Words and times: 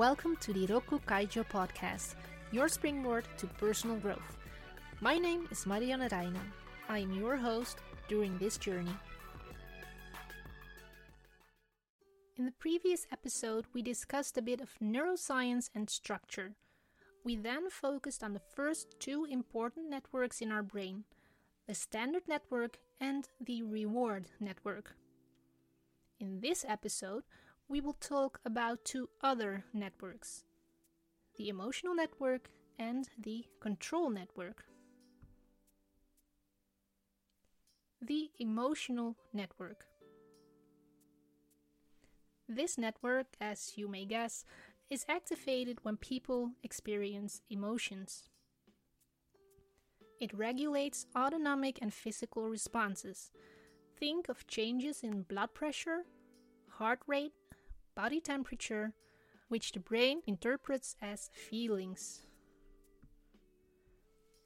Welcome 0.00 0.36
to 0.36 0.54
the 0.54 0.66
Rokku 0.66 0.98
Kaijo 1.02 1.44
podcast, 1.44 2.14
your 2.52 2.68
springboard 2.68 3.26
to 3.36 3.46
personal 3.46 3.96
growth. 3.96 4.38
My 5.02 5.18
name 5.18 5.46
is 5.50 5.66
Marianne 5.66 6.08
Reijnen. 6.08 6.48
I 6.88 7.00
am 7.00 7.12
your 7.12 7.36
host 7.36 7.76
during 8.08 8.38
this 8.38 8.56
journey. 8.56 8.96
In 12.38 12.46
the 12.46 12.56
previous 12.58 13.06
episode, 13.12 13.66
we 13.74 13.82
discussed 13.82 14.38
a 14.38 14.40
bit 14.40 14.62
of 14.62 14.70
neuroscience 14.82 15.68
and 15.74 15.90
structure. 15.90 16.52
We 17.22 17.36
then 17.36 17.68
focused 17.68 18.24
on 18.24 18.32
the 18.32 18.46
first 18.56 18.98
two 19.00 19.26
important 19.30 19.90
networks 19.90 20.40
in 20.40 20.50
our 20.50 20.62
brain 20.62 21.04
the 21.68 21.74
standard 21.74 22.22
network 22.26 22.78
and 23.02 23.28
the 23.38 23.62
reward 23.64 24.28
network. 24.40 24.96
In 26.18 26.40
this 26.40 26.64
episode, 26.66 27.24
we 27.70 27.80
will 27.80 27.96
talk 28.00 28.40
about 28.44 28.84
two 28.84 29.08
other 29.22 29.64
networks 29.72 30.44
the 31.36 31.48
emotional 31.48 31.94
network 31.94 32.50
and 32.78 33.08
the 33.18 33.46
control 33.60 34.10
network. 34.10 34.64
The 38.02 38.30
emotional 38.38 39.16
network. 39.32 39.86
This 42.48 42.76
network, 42.76 43.28
as 43.40 43.72
you 43.76 43.88
may 43.88 44.04
guess, 44.04 44.44
is 44.90 45.06
activated 45.08 45.78
when 45.82 45.96
people 45.96 46.50
experience 46.62 47.40
emotions. 47.48 48.28
It 50.18 50.34
regulates 50.34 51.06
autonomic 51.16 51.78
and 51.80 51.94
physical 51.94 52.50
responses. 52.50 53.30
Think 53.98 54.28
of 54.28 54.46
changes 54.46 55.02
in 55.02 55.22
blood 55.22 55.54
pressure, 55.54 56.04
heart 56.68 57.00
rate, 57.06 57.32
body 58.00 58.18
temperature, 58.18 58.94
which 59.48 59.72
the 59.72 59.78
brain 59.78 60.22
interprets 60.26 60.96
as 61.02 61.28
feelings. 61.34 62.22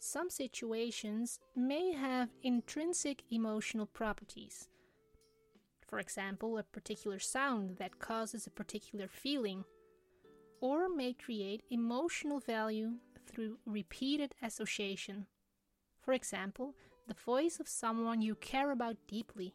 Some 0.01 0.29
situations 0.29 1.39
may 1.55 1.93
have 1.93 2.31
intrinsic 2.43 3.23
emotional 3.31 3.87
properties. 3.87 4.69
For 5.87 6.01
example, 6.01 6.59
a 6.59 6.65
particular 6.65 7.21
sound 7.21 7.77
that 7.79 8.01
causes 8.01 8.49
a 8.49 8.51
particular 8.51 9.07
feeling, 9.07 9.63
or 10.61 10.89
may 10.89 11.13
create 11.13 11.63
emotional 11.71 12.41
value 12.41 12.95
through 13.25 13.59
repeated 13.67 14.35
association. 14.43 15.27
For 16.01 16.13
example, 16.13 16.75
the 17.07 17.15
voice 17.15 17.61
of 17.61 17.69
someone 17.69 18.21
you 18.21 18.35
care 18.35 18.73
about 18.73 18.97
deeply. 19.07 19.55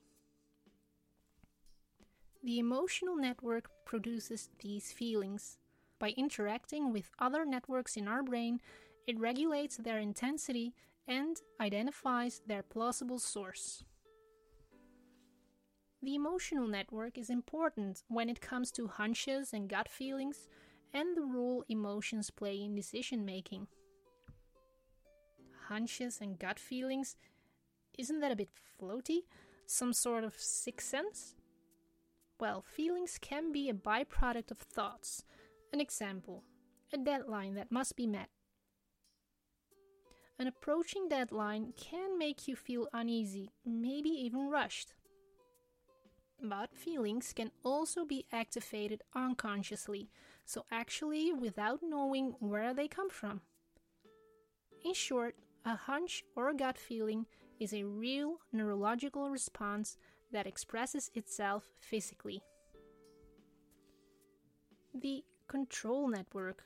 The 2.42 2.60
emotional 2.60 3.18
network 3.18 3.70
produces 3.90 4.50
these 4.60 4.92
feelings. 4.92 5.58
By 5.98 6.10
interacting 6.16 6.94
with 6.94 7.10
other 7.18 7.44
networks 7.44 7.98
in 7.98 8.08
our 8.08 8.22
brain, 8.22 8.60
it 9.08 9.20
regulates 9.20 9.78
their 9.78 9.98
intensity 9.98 10.76
and 11.08 11.36
identifies 11.60 12.42
their 12.46 12.62
plausible 12.62 13.18
source. 13.18 13.84
The 16.04 16.14
emotional 16.14 16.68
network 16.68 17.18
is 17.18 17.32
important 17.32 18.04
when 18.10 18.30
it 18.30 18.40
comes 18.40 18.70
to 18.74 18.88
hunches 18.88 19.54
and 19.54 19.68
gut 19.68 19.90
feelings 19.90 20.48
and 20.94 21.18
the 21.18 21.26
role 21.26 21.66
emotions 21.68 22.30
play 22.30 22.62
in 22.62 22.76
decision 22.76 23.26
making. 23.26 23.66
Hunches 25.68 26.20
and 26.22 26.38
gut 26.38 26.60
feelings, 26.60 27.16
isn't 27.98 28.20
that 28.20 28.32
a 28.32 28.36
bit 28.36 28.50
floaty? 28.80 29.22
Some 29.66 29.94
sort 29.94 30.24
of 30.24 30.36
sixth 30.38 30.88
sense? 30.88 31.39
Well, 32.40 32.62
feelings 32.62 33.18
can 33.20 33.52
be 33.52 33.70
a 33.70 33.74
byproduct 33.74 34.52
of 34.52 34.60
thoughts. 34.60 35.24
An 35.74 35.82
example 35.82 36.44
a 36.92 36.98
deadline 36.98 37.54
that 37.54 37.72
must 37.72 37.96
be 37.96 38.08
met. 38.08 38.30
An 40.40 40.48
approaching 40.48 41.08
deadline 41.08 41.74
can 41.78 42.18
make 42.18 42.48
you 42.48 42.56
feel 42.56 42.88
uneasy, 42.94 43.52
maybe 43.66 44.10
even 44.10 44.50
rushed. 44.50 44.94
But 46.42 46.74
feelings 46.74 47.34
can 47.34 47.52
also 47.64 48.06
be 48.06 48.26
activated 48.32 49.04
unconsciously, 49.14 50.10
so 50.46 50.66
actually 50.72 51.34
without 51.34 51.82
knowing 51.84 52.36
where 52.40 52.74
they 52.74 52.88
come 52.88 53.10
from. 53.10 53.42
In 54.84 54.94
short, 54.94 55.36
a 55.66 55.76
hunch 55.76 56.24
or 56.36 56.50
a 56.50 56.56
gut 56.56 56.78
feeling 56.78 57.26
is 57.60 57.74
a 57.74 57.84
real 57.84 58.38
neurological 58.54 59.30
response 59.30 59.98
that 60.32 60.48
expresses 60.48 61.10
itself 61.16 61.64
physically. 61.80 62.42
The 64.94 65.24
control 65.48 66.08
network. 66.08 66.64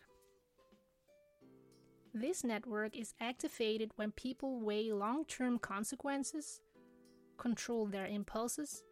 This 2.14 2.44
network 2.44 2.96
is 2.96 3.14
activated 3.20 3.92
when 3.96 4.12
people 4.12 4.60
weigh 4.60 4.92
long 4.92 5.26
term 5.26 5.58
consequences, 5.60 6.62
control 7.38 7.86
their 7.86 8.06
impulses, 8.06 8.84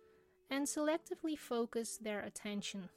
and 0.49 0.65
selectively 0.65 1.37
focus 1.37 1.97
their 1.97 2.21
attention. 2.21 2.89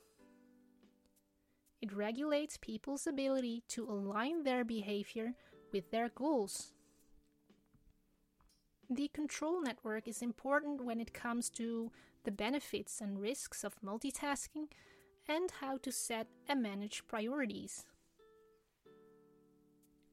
It 1.80 1.92
regulates 1.92 2.56
people's 2.56 3.06
ability 3.06 3.62
to 3.68 3.84
align 3.84 4.42
their 4.42 4.64
behavior 4.64 5.34
with 5.72 5.90
their 5.90 6.08
goals. 6.08 6.73
The 8.90 9.08
control 9.08 9.62
network 9.62 10.06
is 10.06 10.20
important 10.20 10.84
when 10.84 11.00
it 11.00 11.14
comes 11.14 11.48
to 11.50 11.90
the 12.24 12.30
benefits 12.30 13.00
and 13.00 13.20
risks 13.20 13.64
of 13.64 13.80
multitasking 13.80 14.68
and 15.26 15.50
how 15.60 15.78
to 15.78 15.90
set 15.90 16.26
and 16.48 16.62
manage 16.62 17.06
priorities. 17.06 17.86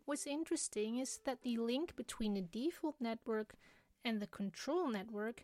What's 0.05 0.25
interesting 0.25 0.99
is 0.99 1.19
that 1.25 1.43
the 1.43 1.57
link 1.57 1.95
between 1.95 2.33
the 2.33 2.41
default 2.41 2.95
network 2.99 3.55
and 4.03 4.21
the 4.21 4.27
control 4.27 4.89
network 4.89 5.43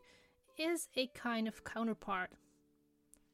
is 0.57 0.87
a 0.95 1.07
kind 1.07 1.47
of 1.47 1.63
counterpart. 1.63 2.31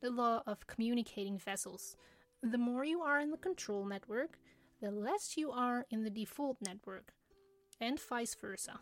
The 0.02 0.10
law 0.10 0.42
of 0.46 0.68
communicating 0.68 1.38
vessels. 1.38 1.96
The 2.42 2.58
more 2.58 2.84
you 2.84 3.02
are 3.02 3.20
in 3.20 3.32
the 3.32 3.38
control 3.38 3.86
network, 3.86 4.38
the 4.82 4.92
less 4.92 5.38
you 5.38 5.52
are 5.52 5.86
in 5.90 6.04
the 6.04 6.10
default 6.10 6.58
network, 6.62 7.14
and 7.80 8.00
vice 8.00 8.36
versa. 8.36 8.82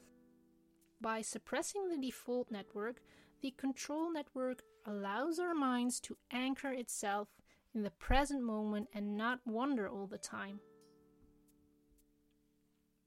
By 1.02 1.22
suppressing 1.22 1.90
the 1.90 1.98
default 1.98 2.52
network, 2.52 3.02
the 3.42 3.52
control 3.58 4.14
network 4.14 4.62
allows 4.86 5.40
our 5.40 5.56
minds 5.56 6.00
to 6.02 6.18
anchor 6.30 6.72
itself 6.72 7.28
in 7.74 7.82
the 7.82 7.90
present 7.90 8.44
moment 8.44 8.88
and 8.94 9.18
not 9.18 9.40
wander 9.48 9.90
all 9.90 10.06
the 10.06 10.20
time. 10.20 10.60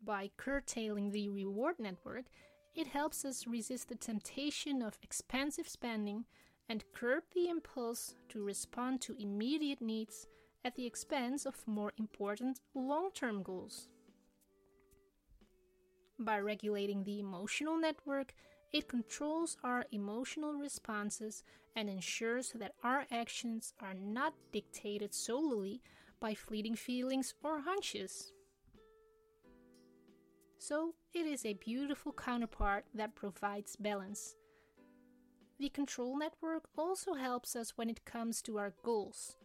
By 0.03 0.31
curtailing 0.37 1.12
the 1.12 1.28
reward 1.28 1.77
network, 1.78 2.25
it 2.75 2.88
helps 2.88 3.25
us 3.25 3.47
resist 3.47 3.88
the 3.88 3.94
temptation 3.94 4.82
of 4.82 4.99
expensive 5.00 5.69
spending 5.69 6.25
and 6.69 6.84
curb 6.93 7.22
the 7.32 7.49
impulse 7.49 8.16
to 8.31 8.43
respond 8.43 9.03
to 9.03 9.15
immediate 9.21 9.81
needs 9.81 10.26
at 10.65 10.75
the 10.75 10.87
expense 10.87 11.47
of 11.47 11.69
more 11.69 11.93
important 11.97 12.61
long 12.75 13.11
term 13.15 13.44
goals. 13.44 13.88
By 16.19 16.38
regulating 16.38 17.02
the 17.02 17.19
emotional 17.19 17.76
network, 17.76 18.34
it 18.72 18.88
controls 18.88 19.56
our 19.64 19.84
emotional 19.91 20.54
responses 20.54 21.42
and 21.75 21.88
ensures 21.88 22.52
that 22.52 22.75
our 22.82 23.06
actions 23.10 23.75
are 23.80 23.94
not 23.94 24.34
dictated 24.52 25.12
solely 25.12 25.80
by 26.20 26.34
fleeting 26.34 26.76
feelings 26.76 27.34
or 27.42 27.60
hunches. 27.60 28.32
So, 30.58 30.94
it 31.12 31.26
is 31.26 31.44
a 31.44 31.54
beautiful 31.54 32.12
counterpart 32.12 32.86
that 32.94 33.14
provides 33.14 33.76
balance. 33.76 34.34
The 35.58 35.69
control 35.69 36.16
network 36.16 36.69
also 36.76 37.14
helps 37.14 37.55
us 37.55 37.76
when 37.76 37.90
it 37.90 38.05
comes 38.05 38.40
to 38.43 38.58
our 38.58 38.72
goals, 38.82 39.37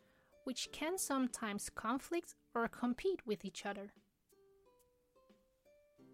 which 0.44 0.70
can 0.72 0.98
sometimes 0.98 1.70
conflict 1.70 2.36
or 2.56 2.68
compete 2.68 3.26
with 3.26 3.44
each 3.44 3.66
other. 3.66 3.92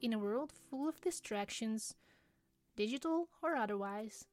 In 0.01 0.13
a 0.13 0.19
world 0.19 0.51
full 0.69 0.87
of 0.87 1.01
distractions, 1.01 1.95
digital 2.75 3.29
or 3.41 3.55
otherwise, 3.55 4.25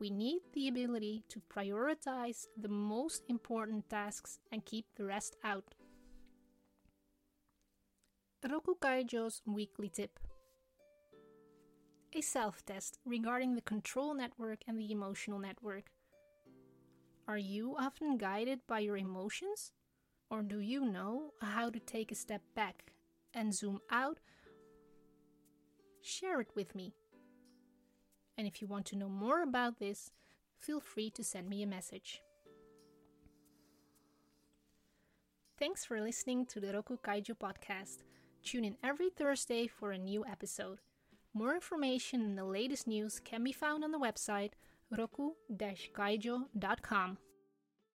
we 0.00 0.10
need 0.10 0.40
the 0.54 0.66
ability 0.68 1.24
to 1.28 1.42
prioritize 1.54 2.46
the 2.56 2.68
most 2.68 3.22
important 3.28 3.88
tasks 3.90 4.38
and 4.50 4.64
keep 4.64 4.86
the 4.96 5.04
rest 5.04 5.36
out. 5.44 5.74
Rokku 8.42 8.78
Kaijo's 8.80 9.42
weekly 9.46 9.90
tip 9.90 10.18
a 12.14 12.20
self 12.20 12.64
test 12.64 12.98
regarding 13.04 13.54
the 13.54 13.60
control 13.60 14.14
network 14.14 14.62
and 14.66 14.80
the 14.80 14.90
emotional 14.90 15.38
network. 15.38 15.90
Are 17.28 17.38
you 17.38 17.76
often 17.78 18.16
guided 18.16 18.60
by 18.66 18.80
your 18.80 18.96
emotions? 18.96 19.72
Or 20.30 20.42
do 20.42 20.60
you 20.60 20.84
know 20.84 21.32
how 21.40 21.70
to 21.70 21.78
take 21.78 22.10
a 22.10 22.14
step 22.14 22.42
back 22.54 22.92
and 23.34 23.54
zoom 23.54 23.80
out 23.90 24.18
share 26.02 26.40
it 26.40 26.50
with 26.54 26.74
me. 26.74 26.94
And 28.36 28.46
if 28.46 28.60
you 28.60 28.68
want 28.68 28.84
to 28.86 28.96
know 28.96 29.08
more 29.08 29.42
about 29.42 29.78
this, 29.78 30.10
feel 30.58 30.80
free 30.80 31.10
to 31.10 31.22
send 31.22 31.48
me 31.48 31.62
a 31.62 31.66
message. 31.66 32.22
Thanks 35.58 35.84
for 35.84 36.00
listening 36.00 36.46
to 36.46 36.60
the 36.60 36.68
Rokku 36.68 36.98
Kaijo 37.00 37.36
podcast. 37.36 37.98
Tune 38.42 38.64
in 38.64 38.78
every 38.82 39.10
Thursday 39.10 39.66
for 39.66 39.92
a 39.92 39.98
new 39.98 40.24
episode. 40.24 40.78
More 41.34 41.54
information 41.54 42.22
and 42.22 42.38
the 42.38 42.44
latest 42.44 42.86
news 42.86 43.20
can 43.22 43.44
be 43.44 43.52
found 43.52 43.84
on 43.84 43.92
the 43.92 43.98
website 43.98 44.52
rokku-kaijo.com. 44.92 47.18